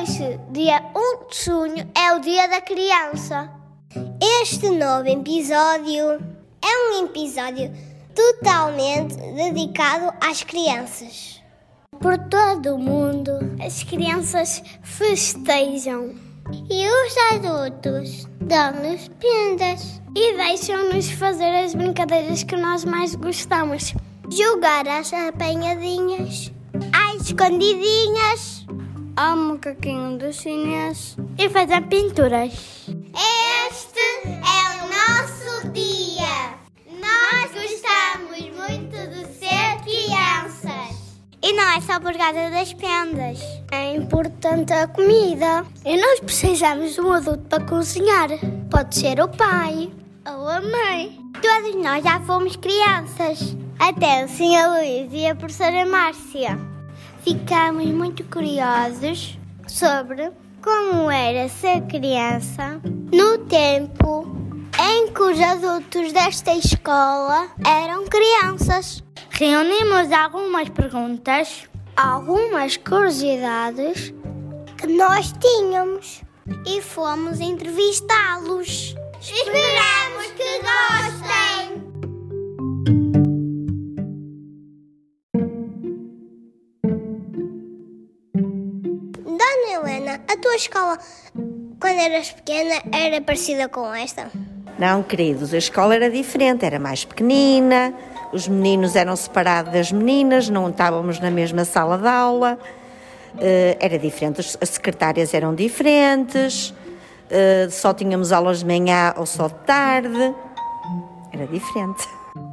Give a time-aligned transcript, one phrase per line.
[0.00, 3.50] hoje, dia 1 de junho, é o Dia da Criança.
[4.42, 6.22] Este novo episódio
[6.62, 7.70] é um episódio
[8.14, 11.42] totalmente dedicado às crianças.
[12.00, 16.14] Por todo o mundo, as crianças festejam.
[16.70, 20.00] E os adultos dão-nos prendas.
[20.16, 23.92] E deixam-nos fazer as brincadeiras que nós mais gostamos.
[24.30, 26.50] Jogar às apanhadinhas,
[26.92, 28.64] às escondidinhas,
[29.16, 32.86] ao macaquinho dos chinês e fazer pinturas.
[32.88, 36.54] Este é o nosso dia.
[37.00, 40.96] Nós gostamos muito de ser crianças.
[41.42, 43.40] E não é só por causa das prendas.
[43.72, 45.64] É importante a comida.
[45.84, 48.28] E nós precisamos de um adulto para cozinhar.
[48.70, 49.90] Pode ser o pai
[50.26, 51.18] ou a mãe.
[51.40, 53.56] Todos nós já fomos crianças.
[53.78, 54.68] Até o Sr.
[54.68, 56.58] Luís e a professora Márcia.
[57.22, 60.32] Ficamos muito curiosos sobre
[60.62, 62.80] como era ser criança
[63.12, 64.26] no tempo
[64.80, 69.04] em que os adultos desta escola eram crianças.
[69.28, 74.14] Reunimos algumas perguntas, algumas curiosidades
[74.78, 76.22] que nós tínhamos
[76.66, 78.94] e fomos entrevistá-los.
[79.20, 81.49] Esperamos que gostem!
[90.50, 90.98] Tua escola,
[91.80, 94.28] quando eras pequena, era parecida com esta?
[94.76, 97.94] Não, queridos, a escola era diferente, era mais pequenina,
[98.32, 102.58] os meninos eram separados das meninas, não estávamos na mesma sala de aula,
[103.34, 109.46] uh, era diferente, as secretárias eram diferentes, uh, só tínhamos aulas de manhã ou só
[109.46, 110.34] de tarde,
[111.32, 112.08] era diferente.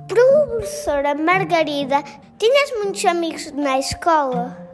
[0.08, 2.04] Professora Margarida,
[2.38, 4.67] tinhas muitos amigos na escola?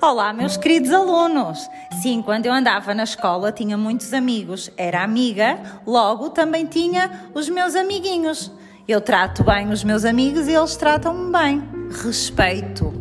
[0.00, 1.68] Olá, meus queridos alunos!
[2.02, 7.48] Sim, quando eu andava na escola tinha muitos amigos, era amiga, logo também tinha os
[7.48, 8.50] meus amiguinhos.
[8.86, 11.62] Eu trato bem os meus amigos e eles tratam-me bem.
[12.04, 12.92] Respeito.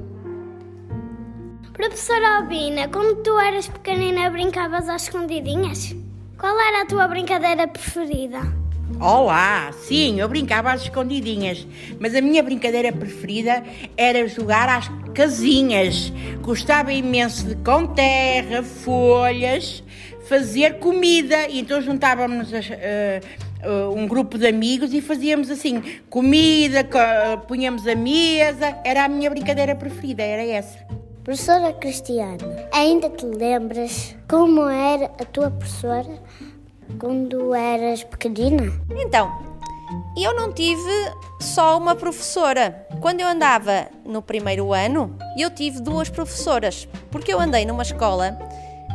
[1.73, 5.95] Professora Albina, quando tu eras pequenina brincavas às escondidinhas?
[6.37, 8.64] Qual era a tua brincadeira preferida?
[8.99, 11.67] Olá, sim, eu brincava às escondidinhas,
[11.99, 13.63] mas a minha brincadeira preferida
[13.97, 16.13] era jogar às casinhas.
[16.41, 19.83] Gostava imenso de com terra, folhas,
[20.29, 26.87] fazer comida, e então juntávamos uh, uh, um grupo de amigos e fazíamos assim, comida,
[27.47, 30.77] punhamos a mesa, era a minha brincadeira preferida, era essa.
[31.23, 32.37] Professora Cristiana,
[32.71, 36.21] ainda te lembras como era a tua professora?
[36.99, 38.71] Quando eras pequenina?
[38.89, 39.31] Então,
[40.17, 40.91] eu não tive
[41.39, 42.87] só uma professora.
[43.01, 48.37] Quando eu andava no primeiro ano, eu tive duas professoras, porque eu andei numa escola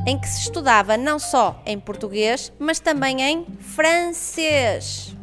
[0.07, 5.15] em que se estudava não só em português, mas também em francês.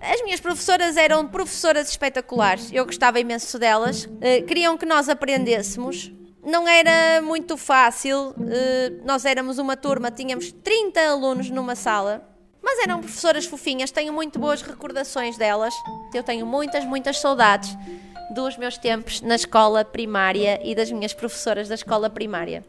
[0.00, 6.10] As minhas professoras eram professoras espetaculares, eu gostava imenso delas, uh, queriam que nós aprendêssemos
[6.50, 8.34] não era muito fácil.
[8.36, 12.22] Uh, nós éramos uma turma, tínhamos 30 alunos numa sala,
[12.62, 15.72] mas eram professoras fofinhas, tenho muito boas recordações delas.
[16.12, 17.74] Eu tenho muitas, muitas saudades
[18.34, 22.64] dos meus tempos na escola primária e das minhas professoras da escola primária.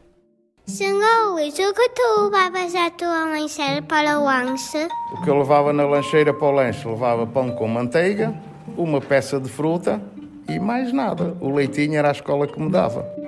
[0.65, 4.87] Senhor Luís, o que tu levavas à tua lancheira para o lanche?
[5.11, 8.33] O que eu levava na lancheira para o lanche, levava pão com manteiga,
[8.77, 10.01] uma peça de fruta
[10.47, 11.35] e mais nada.
[11.41, 13.20] O leitinho era a escola que me dava.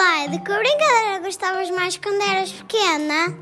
[0.00, 3.36] Adelaide, que brincadeira gostavas mais quando eras pequena?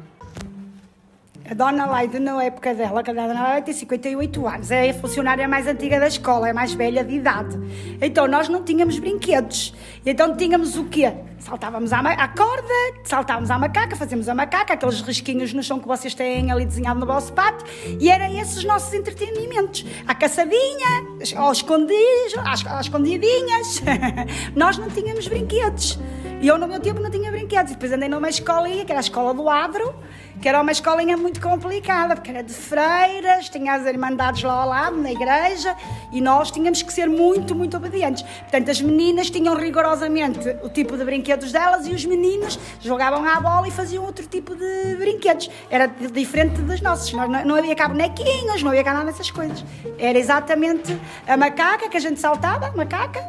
[1.48, 4.94] A Dona Leide, na época dela, que a Dona Leide tem 58 anos, é a
[4.94, 7.56] funcionária mais antiga da escola, é mais velha de idade.
[8.02, 9.72] Então nós não tínhamos brinquedos.
[10.04, 11.12] Então tínhamos o quê?
[11.38, 12.74] Saltávamos à, à corda,
[13.04, 16.98] saltávamos à macaca, fazíamos a macaca, aqueles risquinhos no chão que vocês têm ali desenhado
[16.98, 17.66] no vosso pátio,
[18.00, 19.86] e eram esses os nossos entretenimentos.
[20.08, 21.06] A caçadinha,
[21.36, 23.80] aos escondidos, às, às escondidinhas.
[24.56, 25.98] nós não tínhamos brinquedos.
[26.40, 27.72] E eu, no meu tempo, não tinha brinquedos.
[27.72, 29.92] E depois andei numa escolinha, que era a escola do Adro,
[30.40, 34.68] que era uma escolinha muito complicada, porque era de freiras, tinha as irmandades lá ao
[34.68, 35.74] lado, na igreja,
[36.12, 38.22] e nós tínhamos que ser muito, muito obedientes.
[38.22, 43.40] Portanto, as meninas tinham rigorosamente o tipo de brinquedos delas e os meninos jogavam à
[43.40, 45.50] bola e faziam outro tipo de brinquedos.
[45.68, 47.12] Era diferente dos nossos.
[47.12, 49.64] Nós não, não havia cá bonequinhos, não havia cá nada dessas coisas.
[49.98, 50.96] Era exatamente
[51.26, 53.20] a macaca que a gente saltava, macaca,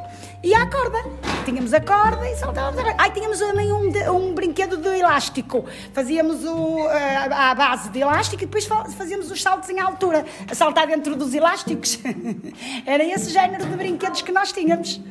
[0.44, 0.98] e a corda.
[1.46, 2.82] Tínhamos a corda e saltávamos.
[2.98, 5.66] Ai, tínhamos também um, um brinquedo de elástico.
[5.94, 10.56] Fazíamos o, a, a, base de elástico e depois fazíamos os saltos em altura, a
[10.56, 12.00] saltar dentro dos elásticos.
[12.86, 15.02] Era esse género de brinquedos que nós tínhamos.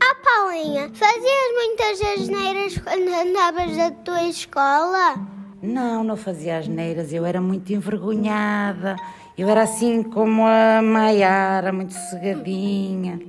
[0.00, 5.16] Ah, Paulinha, fazias muitas asneiras quando andavas da tua escola?
[5.60, 8.96] Não, não fazia asneiras, eu era muito envergonhada.
[9.36, 13.20] Eu era assim como a Maiara, muito cegadinha.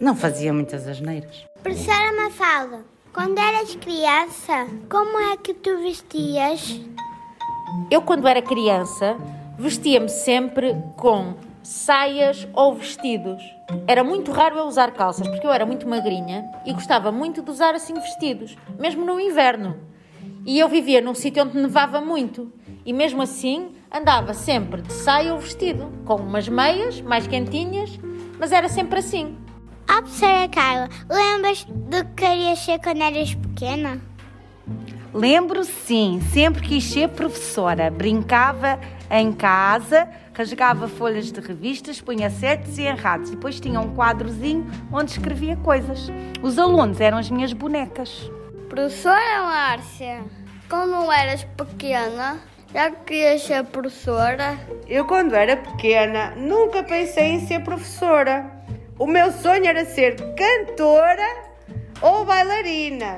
[0.00, 1.44] Não fazia muitas asneiras.
[1.62, 2.80] Professora Mafalda,
[3.12, 6.80] quando eras criança, como é que tu vestias?
[7.90, 9.18] Eu, quando era criança,
[9.58, 13.42] vestia-me sempre com saias ou vestidos.
[13.86, 17.50] Era muito raro eu usar calças, porque eu era muito magrinha e gostava muito de
[17.50, 19.76] usar assim vestidos, mesmo no inverno.
[20.46, 22.50] E eu vivia num sítio onde nevava muito.
[22.86, 28.00] E mesmo assim andava sempre de saia ou vestido, com umas meias mais quentinhas,
[28.38, 29.36] mas era sempre assim.
[29.90, 34.00] A professora Carla, lembras do que querias ser quando eras pequena?
[35.12, 37.90] Lembro sim, sempre quis ser professora.
[37.90, 38.78] Brincava
[39.10, 43.30] em casa, rasgava folhas de revistas, punha certos e errados.
[43.30, 46.06] Depois tinha um quadrozinho onde escrevia coisas.
[46.40, 48.30] Os alunos eram as minhas bonecas.
[48.68, 50.22] Professora Márcia,
[50.68, 52.38] quando eras pequena,
[52.72, 54.56] já querias ser professora?
[54.86, 58.59] Eu, quando era pequena, nunca pensei em ser professora.
[59.00, 61.26] O meu sonho era ser cantora
[62.02, 63.16] ou bailarina.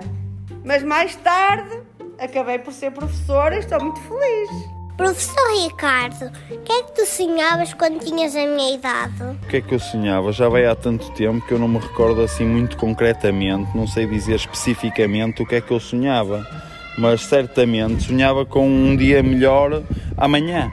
[0.64, 1.76] Mas mais tarde
[2.20, 4.48] acabei por ser professora e estou muito feliz.
[4.96, 9.24] Professor Ricardo, o que é que tu sonhavas quando tinhas a minha idade?
[9.42, 10.30] O que é que eu sonhava?
[10.30, 14.06] Já vai há tanto tempo que eu não me recordo assim muito concretamente, não sei
[14.06, 16.46] dizer especificamente o que é que eu sonhava,
[16.96, 19.82] mas certamente sonhava com um dia melhor
[20.16, 20.70] amanhã,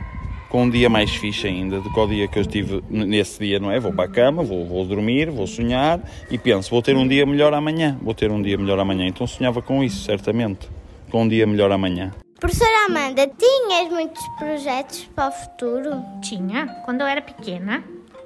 [0.50, 3.60] com um dia mais fixe ainda do que o dia que eu estive nesse dia,
[3.60, 3.80] não é?
[3.80, 7.26] Vou para a cama, vou, vou dormir, vou sonhar e penso, vou ter um dia
[7.26, 9.08] melhor amanhã, vou ter um dia melhor amanhã.
[9.08, 10.68] Então sonhava com isso, certamente,
[11.12, 12.12] com um dia melhor amanhã.
[12.40, 16.04] Professora Amanda, tinhas muitos projetos para o futuro?
[16.22, 16.68] Tinha.
[16.86, 17.84] Quando eu era pequena,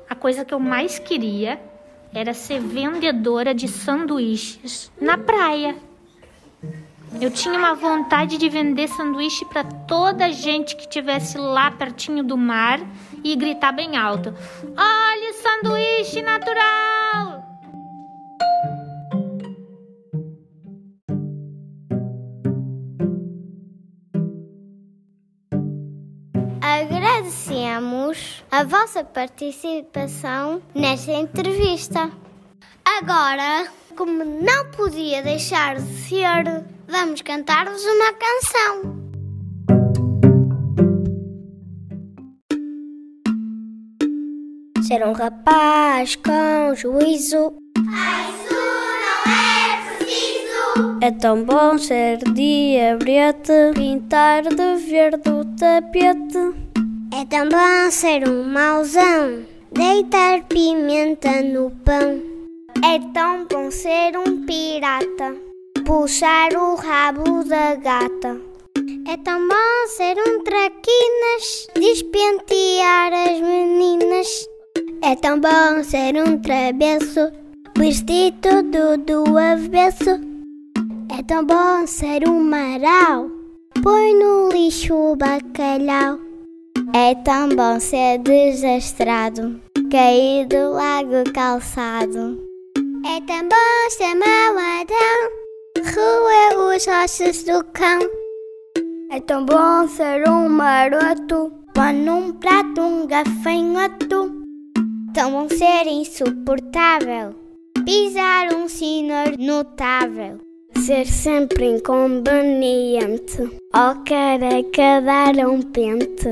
[0.10, 1.60] a coisa que eu mais queria
[2.14, 5.76] era ser vendedora de sanduíches na praia.
[7.22, 12.38] Eu tinha uma vontade de vender sanduíche para toda gente que tivesse lá pertinho do
[12.38, 12.80] mar
[13.24, 14.34] e gritar bem alto:
[14.76, 17.44] Olha, sanduíche natural!
[26.62, 32.12] Agradecemos a vossa participação nesta entrevista.
[32.84, 39.04] Agora, como não podia deixar de ser, vamos cantar-vos uma canção.
[44.88, 51.00] Ser um rapaz com juízo Isso não é preciso.
[51.02, 56.54] é tão bom ser diabrete, pintar de verde o tapete.
[57.14, 62.22] É tão bom ser um mauzão, deitar pimenta no pão.
[62.84, 65.36] É tão bom ser um pirata,
[65.84, 68.40] puxar o rabo da gata.
[69.08, 74.48] É tão bom ser um traquinas, despentear as meninas.
[75.02, 77.32] É tão bom ser um travesso,
[77.78, 80.22] vestir tudo do avesso.
[81.18, 83.30] É tão bom ser um marau,
[83.84, 86.18] põe no lixo o bacalhau.
[86.94, 89.60] É tão bom ser desastrado,
[89.92, 92.40] cair do lago calçado.
[93.06, 95.43] É tão bom ser maladão,
[95.96, 98.00] roer os ossos do cão.
[99.12, 104.44] É tão bom ser um maroto, Pôr num prato um gafanhoto.
[105.12, 107.34] Tão bom ser insuportável,
[107.84, 110.38] pisar um senhor notável.
[110.78, 116.30] ser sempre inconveniente, ó careca dar um pente.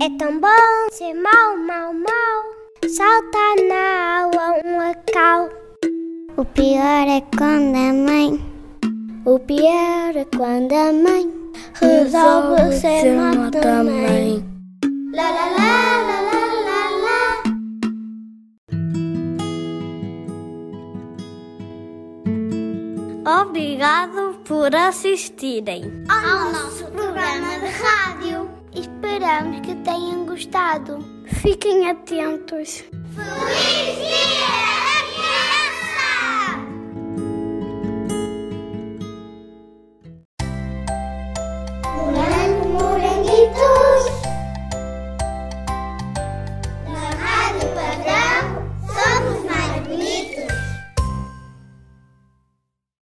[0.00, 2.42] É tão bom ser mau, mau, mau,
[2.88, 5.50] saltar na aula um acal.
[6.38, 8.40] O pior é quando a mãe,
[9.22, 11.30] O pior é quando a mãe
[11.74, 14.42] resolve ser má também.
[15.12, 17.20] La la la la la la la.
[23.42, 25.82] Obrigado por assistirem.
[26.08, 28.50] Ao nosso programa de rádio.
[28.74, 31.04] Esperamos que tenham gostado.
[31.26, 32.84] Fiquem atentos.
[33.14, 33.69] Feliz!